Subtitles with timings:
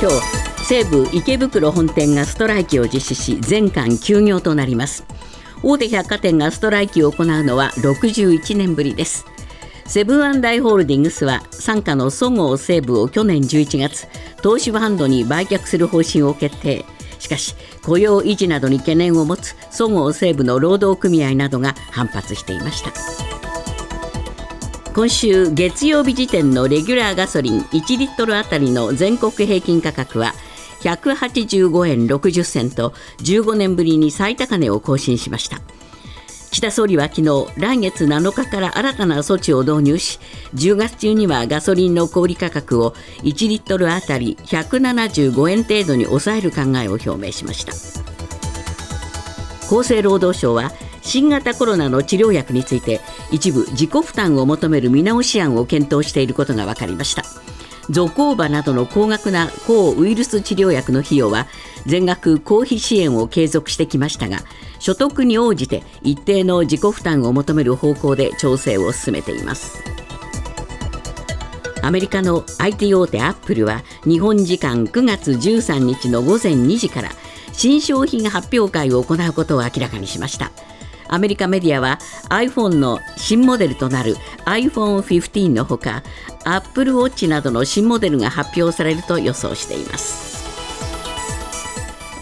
[0.00, 5.04] 今日西武池袋本店がストライキを実施し全館休業となります。
[5.62, 9.24] 大手百貨店がストライキを行うのは61年ぶりです。
[9.86, 14.08] セブンアイ・ホールディングスは傘下のそごう・西武を去年11月
[14.42, 16.84] 東芝ファンドに売却する方針を決定。
[17.18, 23.43] しかし雇用維持などに懸念を持つそごう・西武の労働組合などが反発していました。
[24.94, 30.34] 今週月曜日時点のレギュラーガソリン1リットルあたりの全国平均価格は
[30.82, 35.60] 185円60銭と15年ぶりに最高値を更新しました。
[36.52, 40.20] 岸田総理は昨日来月7日から新たな措置を導入し
[40.54, 42.92] 10月中にはガソリンの小売価格を
[43.24, 47.72] 1リットルあたり175円程度に抑える考えを表明しました。
[49.66, 50.70] 厚生労働省は
[51.04, 53.00] 新型コロナの治療薬について
[53.30, 57.22] 一部自己負担を求める見直し案を検討していることが分かりました。
[57.90, 61.46] ゾコーバなどの高額な抗ウイルス治療薬の費用は
[61.84, 64.38] 全額公費支援を継続してきましたが
[64.78, 69.84] 所得に応じて一定の自己負担を求める方向で調整を進めています。
[71.82, 77.10] アメリカの IT 大手アップルは日本時間9月13日の午前2時から
[77.52, 80.50] 新商品発表会を行うことを明らかにしました。
[81.14, 86.02] アメリカメディアは iPhone の新モデルとなる iPhone15 のほか
[86.44, 90.34] Apple Watch などの新モデルが発表されると予想しています。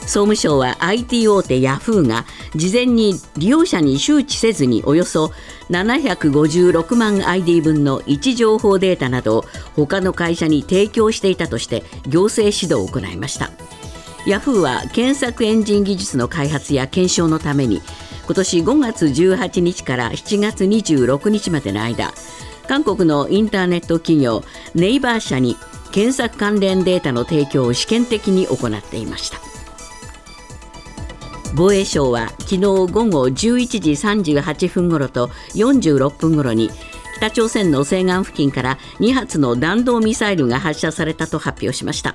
[0.02, 5.32] 総務省は IT 大手ヤフーが事前に利用者に周知せずにおよそ
[5.70, 13.52] 756万 ID 分の位置情報データなどを他の会社に提供していたとして行政指導を行いました。
[14.26, 17.80] ヤフーは検索エンジン技術の開発や検証のために
[18.24, 22.12] 今年5月18日から7月26日までの間
[22.68, 24.42] 韓国のインターネット企業
[24.74, 25.56] ネイバー社に
[25.90, 29.38] 検索関連データの提供を試験的に行っていました。
[31.54, 33.34] 防衛省は昨日午後11
[33.80, 36.70] 時38分ごろと46分ごろに
[37.18, 42.14] 北朝鮮の西岸付近から2発の弾道ミサイルが発射されたと発表しました。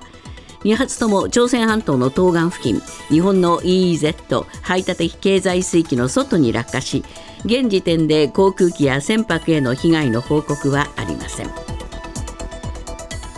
[0.67, 7.05] 2発とも朝鮮半島の東岸付近日本の EEZ 排他的経済水域の外に落下し
[7.45, 11.45] 現時点で航空機や船舶への被害の報告はありません。
[11.45, 11.55] 今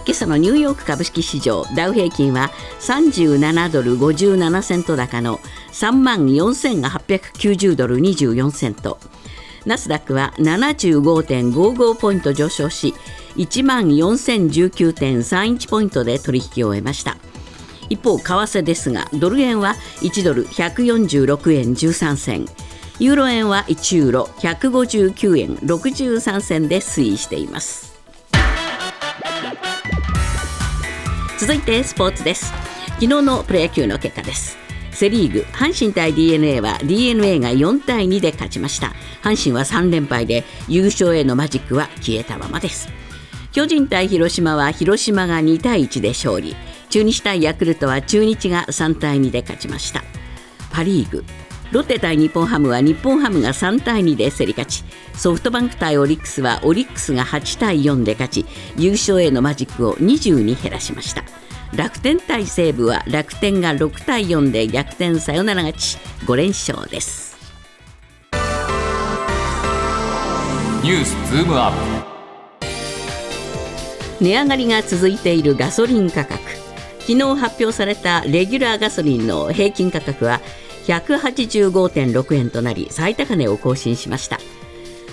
[0.09, 5.37] 朝のニューヨーク株式市場ダウ平均は37ドル57セント高の
[5.71, 8.97] 3万4890ドル24セント。
[9.67, 12.95] ナスダックは75.55ポイント上昇し
[13.39, 17.15] 1万4019.31ポイントで取引を終えました。
[17.89, 22.45] 一方為替ですがドル円は1ドル146円13銭。
[22.99, 27.97] ユーロ円は1ユーロ159円63銭で推移しています。
[31.39, 32.51] 続いてスポーツです。
[32.95, 34.57] 昨日のプロ野球の結果です。
[34.91, 38.91] セ・リーグ阪神対 d n a は d n a が4対2で勝ちました。
[39.23, 42.89] 阪神は3連敗で優勝へのマジックは消えたままです。
[43.51, 46.55] 巨人対広島は広島が2対1で勝利。
[46.89, 50.03] 中日対ヤクルトは中日が3対2で勝ちました。
[50.71, 51.23] パ・リーグ。
[51.71, 54.83] ロッテ対日本ハムは日本ハムが3対2で競り勝ち。
[55.13, 58.45] ソフトバンク対オリックスはオリックスが8対4で勝ち。
[58.77, 61.23] 優勝へのマジックを20に減らしました。
[61.75, 65.97] 楽天対西武は楽天が6対4で逆転サヨナラ勝ち。
[66.25, 67.37] 5連勝です。
[70.83, 71.98] ニュースズームアップ。
[74.21, 76.39] 値上がりが続いているガソリン価格。
[76.99, 80.41] 昨日発表されたレギュラーガソリンの平均価格は
[80.85, 84.39] 185.6円となり最高値を更新しました。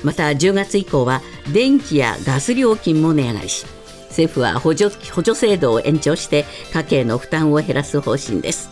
[0.02, 1.22] また10月以降は
[1.52, 3.64] 電気やガス料金も値上がりし
[4.08, 8.70] 政府は補助補助制度を延長して家計の負担を減らす方針です。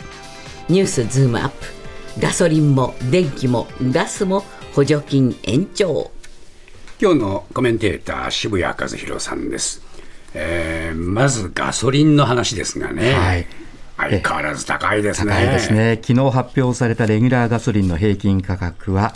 [0.69, 1.67] ニュースズームアップ。
[2.19, 6.11] ガソリンも電気もガスも補助金延長。
[7.01, 9.84] 今日のコメンテーター渋谷和弘さんです、
[10.35, 13.47] えー、まずガソリンの話ですがね、はい
[13.97, 15.33] 相変わらず高いですね。
[15.33, 16.01] 高いですね。
[16.03, 19.15] 昨日発表されたレギュラーガソリンの平均価格は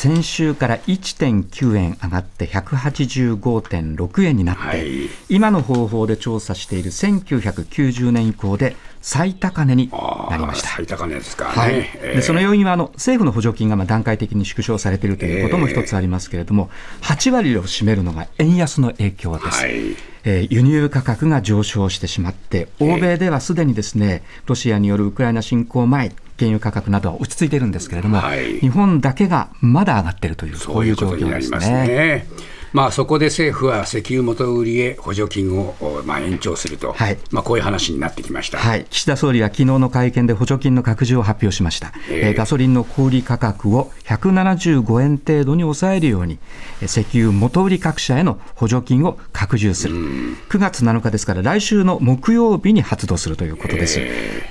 [0.00, 10.68] 先週から1.9円上がって185.6円になって、はい、今の方法で調査している1990年以降で最高値になりました。
[10.68, 11.74] 最高値ですか、ね、はい。
[11.74, 16.70] えー、でその要因はあの政府の補助金がまあ段階的に縮小されているということも一つありますけれども、
[17.02, 19.60] えー、8割を占めるのが円安の影響です。
[19.60, 19.96] はい。
[20.24, 32.26] えー、輸入価格が上昇してしまって、欧米ではすでにですね、ロシアによるウクライナ侵攻前、原油価格などは落ち着いているんですけれども、はい、日本だけがまだ上がっているという、こういう状況ですね。
[32.72, 35.74] まあ、そこで政府は石油元売りへ補助金を、
[36.04, 46.38] まあ、延長すると、はい、まあ、こういう話になってきました、はい、岸田総理は昨日の会見で補助金の拡充を発表しました、えー、ガソリンの小売価格を175円程度に抑えるように、
[46.82, 54.00] 石油元売り各社への補助金を拡充する、9月7日ですから、来週の木曜日に発動するということです。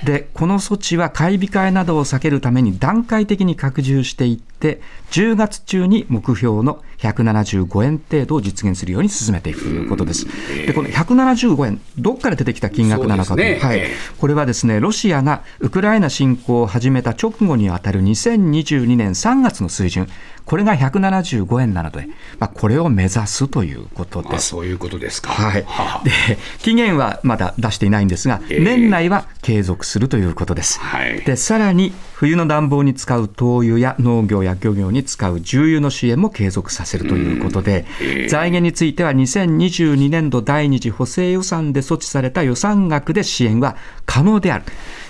[0.04, 10.26] でこの措置は買い控えなどを避けるために段階的に拡充していって、10月中に目標の175円程度を実現するように進めていくということです。
[10.66, 13.82] で、この175円、どこから出てきた金額なのかという、ね、はい、
[14.18, 20.08] これはですね、ロシアがウクライナ侵攻を始めた直後にあたる2022年3月の水準、
[20.50, 22.08] これが175円なので、
[22.40, 24.48] まあ、これを目指すということです。
[24.48, 25.30] そういうことですか。
[25.30, 25.64] はい。
[26.02, 26.10] で、
[26.58, 30.80] 期限はまだ出していないんですが、えー、年内は継続するということです。
[30.80, 44.64] はい、で、さらに、冬の暖房に使う灯油や農業や漁業に使う重油の支援も継続させるということで、えー、財源については2022年度第二次補正予算で措置された予算額で支援は可能である。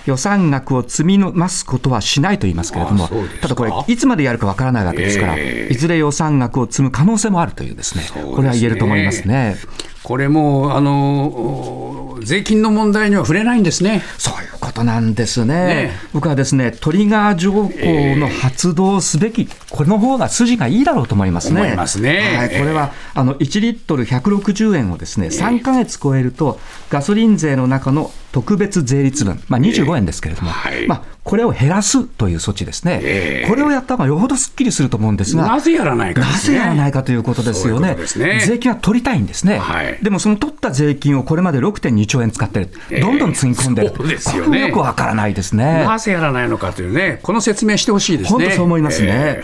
[0.06, 3.08] 予算額を積み増すことはしないと言いますけれども、
[3.40, 9.56] ただこれ、いつまでやるかわからないわけですから、えー、いずれ予算額を積む可能性もあるというですね、すねこれは言えると思いますね。
[10.02, 14.02] これもあの税金の問題には触れないんですね。
[14.18, 15.54] そういうことなんですね。
[15.54, 17.70] ね僕はですね、トリガー条項
[18.16, 21.74] の発動すべき、えー、これの方が筋がいいだろうと思いますね。
[21.76, 22.36] ますね。
[22.36, 26.58] はい、これは、あの1リットル160円をですね、3か月超えると、
[26.88, 38.40] ガソリン税の中の特別税率分、まあ、25円ですけれども、えーはい、まあ、これを減らすという措置ですね、えー、これをやった方がよほどすっきりすると思うんですが、なぜやらないか、ね、なぜやらないかということですよね、ううね。
[38.46, 45.84] 税金は取りたいんですね、はい、でもその取った税金をこれまで6.2兆円使ってる、どんどんつぎ込んでる、ですよね、よくわからないですね。
[45.84, 48.44] なぜやらないのかというね、この説明してほしいですね。
[48.44, 49.42] 本当そう思いますね。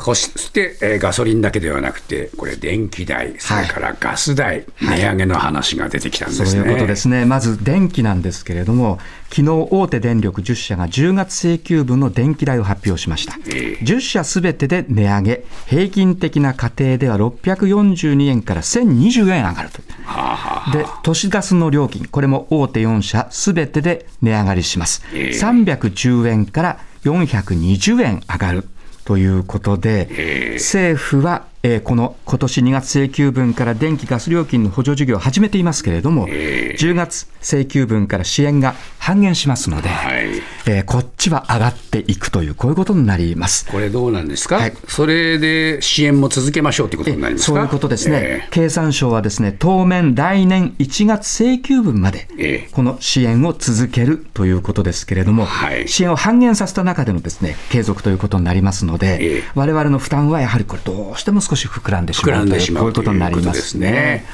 [0.00, 8.98] えーそして、えー、ガソリンだけではなくて、これ、電気代、それからガス代、はい、値上げの話が出てきたんですね、そういうことですね、まず電気なんですけれども、
[9.28, 28.68] 昨日大手電力10社が10月請求分の電気代を発表しました、えー、10社すべてで値上げ、平均的な家庭では642円から1020円上がると、はあはあ、で都市ガスの料金、これも大手4社すべてで値上がりします、えー、310円から420円上がる。
[29.10, 40.28] ということで、政府はえー、この今年2月請求分から電気・ガス料金の補助事業を始めていますけれども、えー、10月請求分から支援が半減しますので、はい、
[40.66, 43.66] えー、こっちは上がっていくという、こういうことになります。
[43.66, 64.24] これ、どうなんですか、はい、それで支援も続けましょうということになりますそういうことですね、経産省はですね当面、来年1月請求分まで、この支援を続けるということですけれども、はい、支援を半減させた中でのですね継続ということになりますので、われわれの負担はやはりこれ、どうしても少し膨らんでしまうというこういうことになりますね。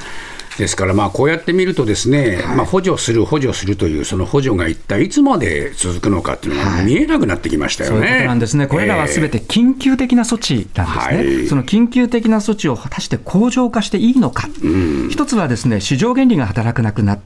[0.59, 7.99] ですから、まあ、こうやって見るとですね、はい、まあ、補助する、補助するという、その補助が一体いつまで続くのかっていうのが見えなくなってきましたよね。
[7.99, 8.67] はい、そういうことなんですね。
[8.67, 11.17] これらはすべて緊急的な措置なんですね。
[11.19, 14.49] えー、その緊急的な措置を果たして恒常化していいのか。
[14.63, 17.19] うん、一つはですね、市場原理が働かなくなっ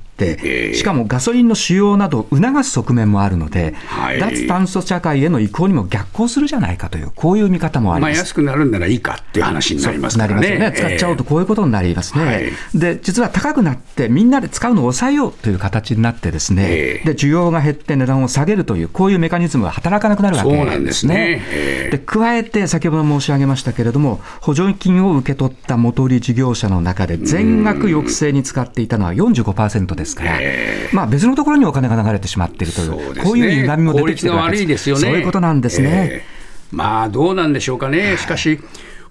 [0.75, 8.13] しかもガソリンの使用などを促す側面もあるので、はい、脱炭素社会への移行にも逆行するじゃないかという、こういう見方もあります。
[8.13, 10.21] まあ、安くなるんならいいかっていう話になりますね。
[10.21, 10.73] なりますよね。
[10.75, 12.53] 使っちゃおうとこういうことになりますね。
[12.75, 21.43] で、実は高くなってみんなで使うのを抑えようという形になってですね、えー、で需要が減って値段を下げるというこういうメカニズムが働かなくなるわけですね。
[21.91, 35.03] で、ね加えて先ほど申し上げましたけれども補助金を受け取った元売り事業者の中で全額抑制に使っていたのは45%ですから、えー、まあ、別のところにお金が流れてしまっているという、ね、こういう歪みも出てきてるわけですよね。
[35.03, 36.09] そういうことなんですね。
[36.13, 38.17] えー、まあどうなんでしょうかね。
[38.17, 38.61] しかし、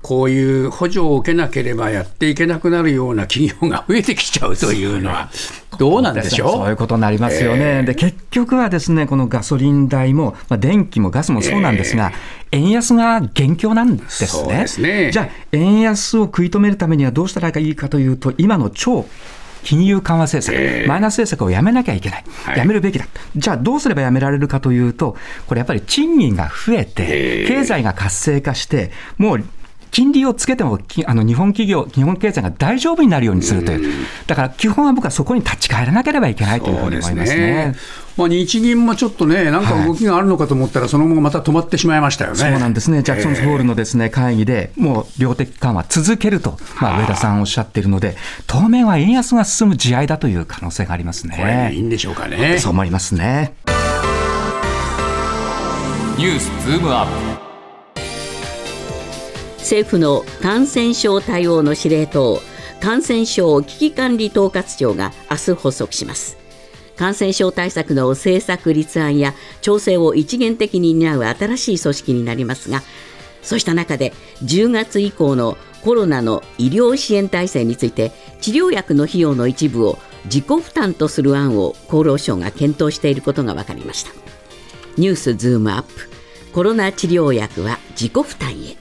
[0.01, 5.29] こういう補助を受けなければやっていけなくなるような企業が増えてきちゃうというのは、
[5.77, 6.51] どうなんでしょう？
[6.51, 12.13] そういうことになりますよね、えー、で結局はですねこのガソリン代も、まあ、電気もガスもそうなんですが、
[12.51, 14.67] えー、円安が元凶なんですね。
[14.67, 15.11] すね。
[15.11, 19.05] じゃあ、円安を食い止めるためにはどうしたらいいかというと、今の超
[19.63, 29.43] 金融緩和政策、えー、マイナス政策をやめなきゃいけない、はい、やめるべきだ、じゃあどうすればやめられるかというと、これやっぱり賃金が増えて、経済が活性化して、もう
[29.91, 37.75] 金利をつけてもあの日本企業、日本経済が大丈夫になるようにするという、だから基本は僕はそこに立ち返らなければいけないというふうに思いますね。
[38.19, 51.38] まあ、日銀もちょっとね、なんか動きがあるのかと思ったら、その後また止まってしまいましたよね、そうなんですね、ジャクソンズホールのです、ね、会議で、もう量的緩和続けると、まあ、上田さんおっしゃっているので、当面は円安が進む地合いだという可能性がありますね。
[51.38, 52.57] これ、いいんでしょうかね。
[52.59, 53.53] そう思いますね。
[56.17, 57.39] ニュースズームアップ
[59.59, 62.41] 政府の感染症対応の司令塔
[62.81, 66.38] 感染症危機管理統括庁が明日発足します
[66.99, 72.81] 感染症対策の政策立案や調整を一元的に担う新しい組織になりますが
[73.41, 74.11] そうした中で
[74.43, 84.11] 10月以降のコロナの医療支援体制について治療薬の費用の一部を自己負担とする案を厚労省が検討していることが分かりました。
[84.97, 86.09] ニュースズームアップ。
[86.51, 88.78] コロナ治療薬は自己負担へ。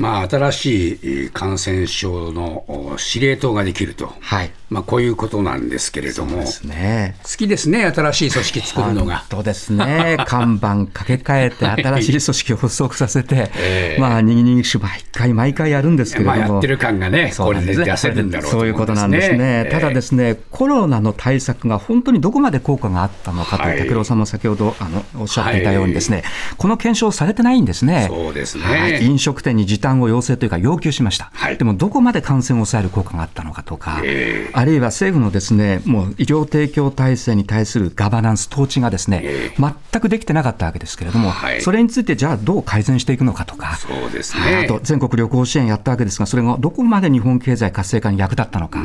[0.00, 9.18] まあ、新しい感染症の司令塔ができると、はい、まあ、こういうことなんですけれども、ね、好きですね、新しい組織作るのが。
[9.18, 26.26] 本当ですね、看板掛け替えて、 新しい組織を発足させて、えー、まあ、にぎにぎし毎回毎回やるんですけれども、まあ、やってる感がね、これで出せるんだろうそういうことなんですね、ただですね、コロナの対策が本当にどこまで効果があったのかと、はい、拓郎さんも先ほどあのおっしゃっていたようにですね、はい、
[26.56, 28.06] この検証されてないんですね。
[28.08, 48.84] そうですね、はい、飲食店に時短を要請というか、要求しました、はい、でもどこまで感染を抑える効果があったのかとか、えー、あるいは政府のですねもう医療提供体制に対するガバナンス、統治がですね、えー、全くできてなかったわけですけれども、はい、それについてじゃあどう改善していくのかとか、そうですね、あと全国旅行支援やったわけですが、それがどこまで日本経済活性化に役立ったのか、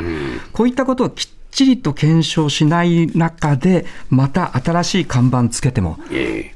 [0.52, 5.98] こういったことをきっちりと検証しない中で、また新しい看板つけても、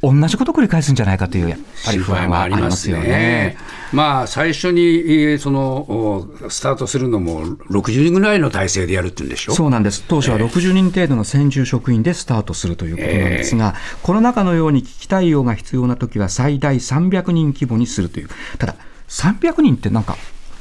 [0.03, 3.57] 同じこと繰り返すんじゃないかという、やっぱり不安はありますよね。
[3.93, 9.53] まあ、最初にそのスタートするのも、60人ぐらいの体制でやるって言うんでしょ？
[9.53, 18.29] そうなんです、当初は60人程度の専従職員でスタートするということなんですが、えー、コロナ禍のように危機対応が必要なときは、最大300人規模にするという、
[18.59, 18.77] ただ、
[19.09, 20.17] 300人ってなんか、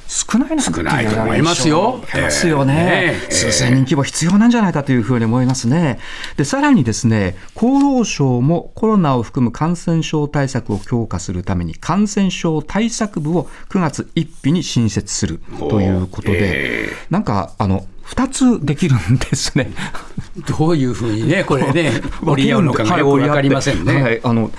[0.09, 2.03] 少ない少ないと思いますよ。
[2.11, 5.99] ですよね、えー、数千人規模必要なんじゃないかというふうに思いますね。
[6.35, 18.27] で、さらにですね、厚労省もコロナを含む感染症対策を強化するために感染症対策部を9月1日に新設するということで、えー、なんか、あの、2
[18.59, 19.71] つできるんですね。
[20.57, 21.91] どういうふうにね、これね、
[22.25, 24.01] 折り合うのかがよく分かりませんね。
[24.01, 24.49] はい、あの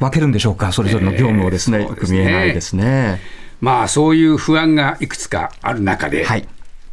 [0.00, 3.20] 分けるんでしょうか、それぞれの業務をですね、えー、よく見えないですね。
[3.60, 6.46] まあ、そういう不安がいくつかある中で、はい、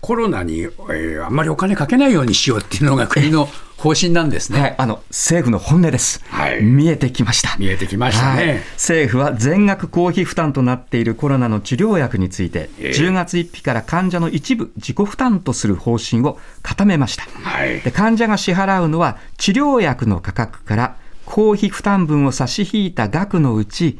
[0.03, 7.55] コロナに、えー、あんまりお金かけないようにしようっていうのが国の方針なんですね、はい、あの政府の本音です、はい、見えてきました。
[7.58, 24.00] 見えてきましたね、はい、政府は全額公費負担となっているコロナの治療薬について、えー、10月1日から患者の一部自己負担とする方針を固めました、はい、で患者が支払うのは治療薬の価格から公費負担分を差し引いた額のうち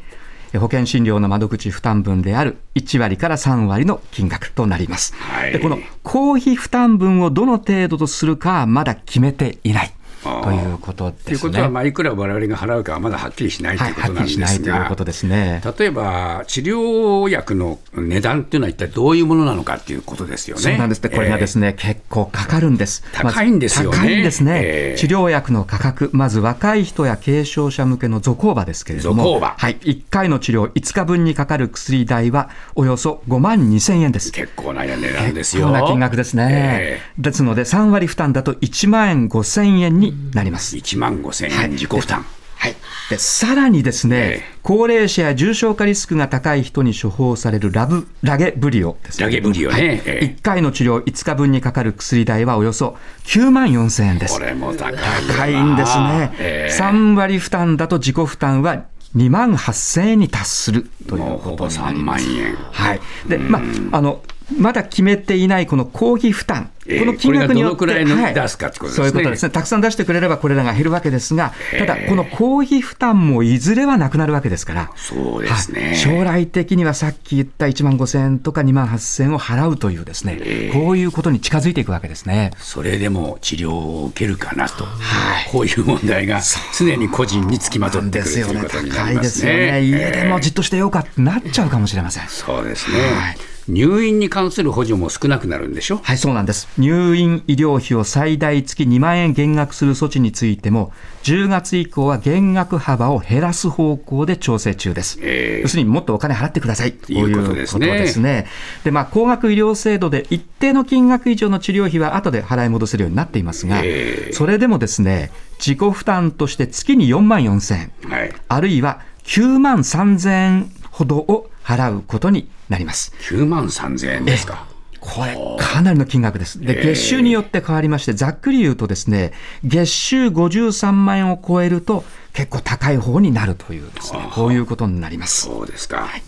[0.60, 5.14] 保険診療の窓口負担分である1割から3割の金額となります。
[5.16, 9.94] はい、でこの公費負担分をどの程度とするかはまだ決めていない。
[10.24, 11.24] ということですね。
[11.26, 20.62] ということは、まあ、いくら我々が払うかはまだはっきりしないということなんですが、はい、ということですね、例えば治療薬の値段っていうのは、一体どういうものなのかっていうことですよね。
[20.62, 23.04] そうなんですね、これがですね、えー、結構かかるんです。
[23.14, 23.98] 高いんですよね。
[23.98, 34.32] 高いんですね、えー、治療薬の価格、まず若い人や軽症者向けのゾコーバですけれども、はい、1回の治療5日分にかかる薬代はおよそ5万2000円です。
[34.32, 35.68] 結構な値段ですよ。
[35.68, 36.48] 結構な金額ですね。
[36.52, 40.76] えー、ですので、3割負担だと1万円5000円になります。
[40.76, 42.26] 1万5000円、自己負担。
[42.64, 42.76] はい、
[43.10, 54.36] でさらにですね、えー、高齢者や重症化リスクが高い人に処方されるラブラゲブリオです、ね、ラゲブリオね、はい、えー、1回の治療5日分にかかる薬代はおよそ9万4000円です。
[54.36, 54.96] これも高い
[55.28, 62.26] 高いんですね、えー、3割負担だと自己負担は2万8000円に達するということになります。
[62.72, 63.02] はい。
[63.28, 63.60] でま
[63.92, 64.24] あ、あの
[64.58, 82.52] まだ決めていないこの公費負担、えー、この金額によって、はい、そういうことですね、たくさん出してくれればこれらが減るわけですが、ただ、この公費負担もいずれはなくなるわけですから、そうですね、はい、将来的にはさっき言った1万5000円とか2万8000円を払うというですね、えー、こういうことに近づいていくわけですね。
[82.58, 86.42] それでも治療を受けるかなと、はい、こういう問題が
[86.78, 89.84] 常に個人につきまとってくるということになりますね。
[89.84, 92.28] 家でもじっとしてようかってなっちゃうかもしれません。
[92.28, 95.98] そうですね、はい入院に関する補助も少なくなるんでしょ？
[96.04, 96.68] はい、そうなんです。
[96.78, 100.92] 入院医療費を最大月2万円減額する措置についても、
[101.24, 105.20] 10月以降は減額幅を減らす方向で調整中です。
[105.22, 106.94] えー、要するにもっとお金払ってください。
[106.94, 107.88] ということですね。
[107.88, 108.48] ですね。
[108.84, 123.14] で、まあ、高額医療制度で一定の金額以上の治療費は後で払い戻せるようになっていますが、えー、それでもですね、自己負担として月に4万4千円、はい、あるいは9万3千円ほどを払うことになります。
[123.30, 124.66] 9万3000円ですか。
[125.00, 126.62] これ、かなりの金額です。
[126.62, 135.42] で、月収によって変わりまして、ざっくり言うとですね、月収53万円を超えると、結構高い方になるというですね、こういうことになります。
[135.44, 135.98] そうですか。
[136.04, 136.24] はい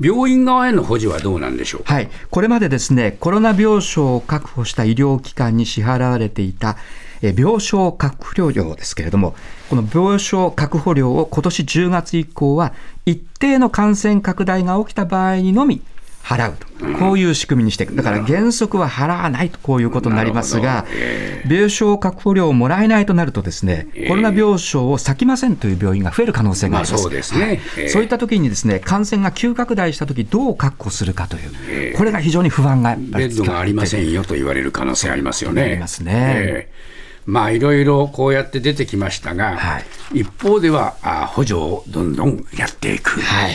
[0.00, 1.82] 病院側への補助はどうなんでしょう？
[1.84, 6.76] はい、これまでですねコロナ病床を確保した医療機関に支払われていた
[7.20, 9.34] 病床確保料ですけれども、
[9.68, 12.72] この病床確保料を今年10月以降は、
[13.04, 15.82] 一定の感染拡大が起きた場合にのみ
[16.22, 16.66] 払うと、
[16.98, 20.84] こういう仕組みにしていく、だから原則は払わないとこういうことになりますが、
[21.48, 27.02] 病床確保料をもらえないとなると、ですねコロナ病床を割きませんという病院が増える可能性があります。
[27.02, 35.62] そうですね、そういった時にですね感染が急拡大した時どう確保するかという、これが非常に不安がベッドがありませんよと言われる可能性ありますよね。
[35.62, 36.68] ありますね。
[37.28, 39.80] まあいろいろこうやって出てきましたが、は
[40.14, 43.54] い、一方ではあ補助をどんどんやっていく、はい、え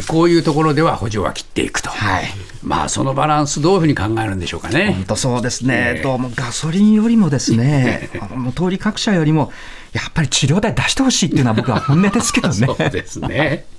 [0.00, 2.24] ー、こういうところでは補助は切っていくと、はい、
[2.64, 4.94] まあそのバランス、どういうふうに考えるんでしょうかね。
[4.94, 9.52] 本当そうですね、えー、どうもガソリンよりもですね、 もう通り各社よりも、
[9.92, 12.66] やっぱり治療代出してほしいっていうのは、僕は本音ですけどね。
[12.66, 13.66] そうですね。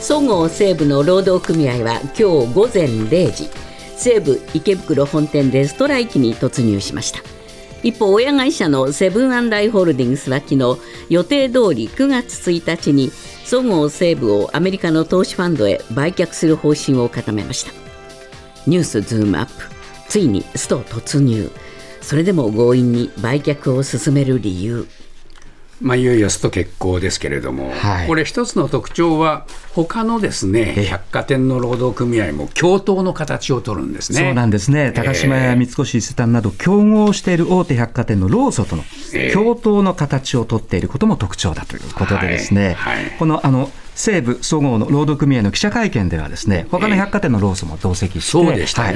[0.00, 3.48] そごう・西武の労働組合は今日午前0時
[3.96, 7.20] 西武池袋本店でストライキに突入しました。
[7.82, 10.78] 一方親会社のセブンアイ・ホールディングスは昨日
[11.10, 13.10] 予定通り9月1日に
[13.44, 17.72] そごう・西武をアメリカの投資ファンドへ売却する方針を固めました。
[18.66, 19.52] ニュースズームアップ。
[20.08, 21.50] ついにスト突入。
[22.00, 24.86] それでも強引に売却を進める理由。
[25.80, 34.20] まあ、いよいよスト決行ですけれども、はい、これ、一つの特徴は、他のですね百貨店の労働組合も共闘の形を取るんですね。
[34.20, 38.84] そうなんですね、高島屋、三越伊勢丹など、競合している大手百貨店の労組との
[39.32, 42.96] 共闘の形を取っていることも特徴だということで、ですね、はい。
[42.96, 48.44] はい、このあの西武そごうの労働組合の記者会見ではですね他の百貨店の労組も同席して、ね。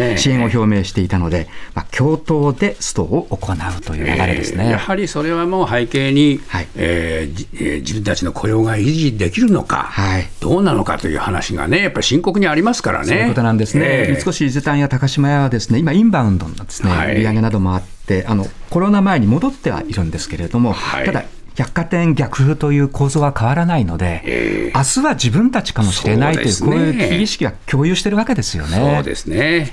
[0.08, 13.06] はい、支援を表明していたので、まあ、共闘でストを行うという流れですね、えー、やはりそれはもう背景に、はい、えーえー、自分たちの雇用が維持できるのか、はい、どうなのかという話がねやっぱり深刻にありますからね。
[13.06, 21.24] そういうことなんですね、えー、三越伊勢丹や高島屋はですね今インバウンドのですね、売り上げなどもあってあのコロナ前に戻ってはいるんですけれども、はい、ただ
[21.58, 28.76] 百貨店逆風という構造は変わらないので、えー、明日は自分たちかもしれないという、うね、こういう危機意識は共有してるわけですよね。
[28.76, 29.72] そうですね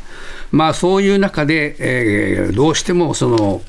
[0.51, 3.61] まあ、そういう中で、えー、どうしてもその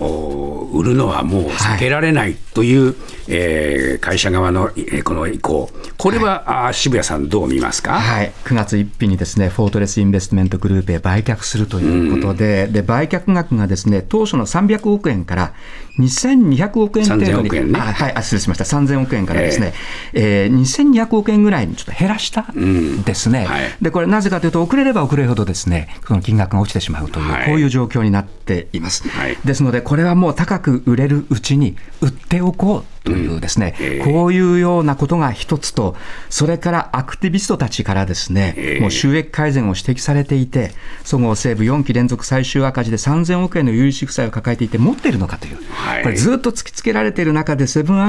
[0.73, 2.95] 売るのはもう避けられないという、はい、
[3.29, 15.55] えー、会社側の、えー、この意向、これは、はい、渋谷さん、どう見ますか、はい、9月1日にですねフォートレス・インベストメントグループへ売却するということで、うん、で売却額がですね当初の300億円から
[15.99, 19.73] 2200億円程度に、ね、あはい、失礼しました、3000億円からですね、
[20.13, 23.53] えー、えー、2200億円ぐらいにちょっと減らしたんですね、うん。
[23.53, 29.09] はい、でこれ、なぜかというと、遅れれば遅れるほどですね、その金額が落ちてしまうという、はい、こういう状況になっています。
[29.09, 33.87] はい、ですので、これはもう高く売れるうちに売っておこうというですね、うん。
[33.87, 35.95] えー、こういうようなことが一つと、
[36.29, 40.73] それからアクティビストたちからですね、えー、もう収益改善を指摘されていて、
[41.05, 48.03] そごう・西武4期連続最終赤字で3000億円の有利子負債を抱えていて、持っているのかという、はい、これ、ずっと突きつけられている中で、セブン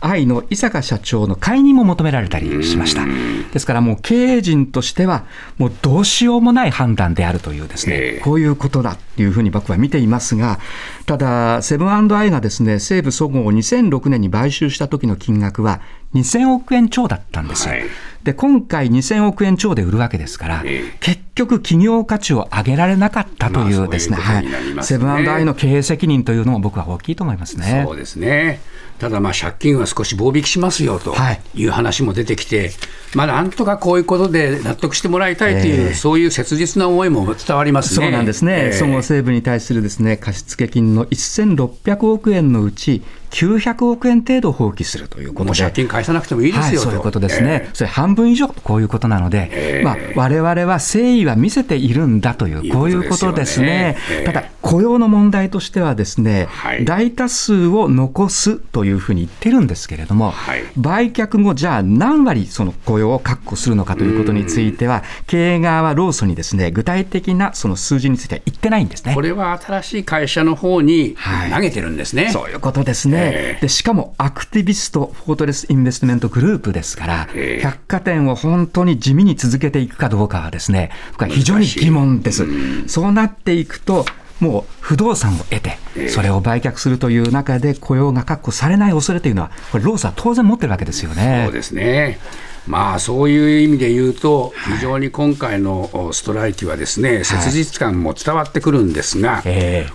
[0.00, 3.04] アイの伊坂社長の解任も求められたりしました。
[3.52, 5.24] ですからもう経営陣としては、
[5.58, 10.60] もうどうしようもない判断であるというですね、えー、こういうことだというふうに僕は見ていますが、
[11.06, 15.80] ただ、セブンアイがですね、西武そごうを2006年に買収した時の金額は
[16.14, 17.74] 2000億円超だったんですよ。
[17.74, 17.84] はい、
[18.22, 27.82] で今回2000億円超で売るわけですから、えー、結局企業価値を上げられなかったというですね、はい、セブンアイの経営責任というのも僕は大きいと思いますね。
[27.86, 28.60] そうですね。
[28.98, 31.14] ただまあ借金は少し棒引きしますよと
[31.54, 31.66] い。
[31.66, 32.72] う話も出てきて、
[33.14, 38.06] まあ、なんとかこういうことで納得してもらいたいという、えー、そういう切実な思いも伝わりますね。
[38.06, 43.02] そうなんですね、えー、そごう・西武に対するですね貸付金の1600億円のうち、
[43.36, 53.96] 900億円程度放棄するということで、借金返さなくてもいいですよ、はい、そういうことですね、えー、それ半分以上、こういうことなので、えーまあ、我々は誠意は見せているんだという、こういうことですね。
[54.08, 69.14] すねただ雇用の問題としてはですね、はい、大多数を残すというふうに言ってるんですけれども、はい、売却後、じゃあ何割その雇用を確保するのかということについては、経営側は労組にですね具体的なその数字については言ってないんですね。
[69.14, 71.16] これは新しい会社の方に
[71.54, 82.46] 投げてるんですね、はい、そういうことですね、えー、でしかもアクティビスト、フォートレス・インベストメントグループですから、えー、百貨店を本当に地味に続けていくかどうかはですね僕は非常に疑問です。
[82.88, 84.04] そうなっていくと
[84.40, 91.44] もう不動産を得て、それを売却するという中で雇用が確保されない恐れというのは、これ、労組は当然持ってるわけですよね。
[91.46, 92.18] そうですね
[92.66, 99.42] まあ、そういう意味で言うと、非常に今回のストライキはですね、切実感も伝わってくるんですが、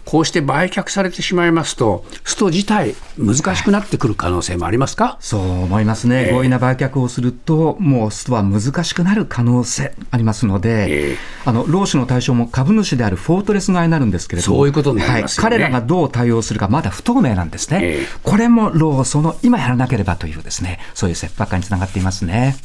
[0.06, 5.18] こうして売却されてしまいますと、スト自体、難しくなってくる可能性もありますか？
[5.20, 15.44] そう思いますね、強引な売却をすると、もうストは難しくなる可能性ありますので、あの労使の対象も株主であるフォートレス側になるんですけれども、そういうことになります、ね。
[15.44, 22.56] はい、彼らがどう対応するか、まだ不透明なんですね、これも労組の今やらなければというですね、そういう切迫感につながっていますね。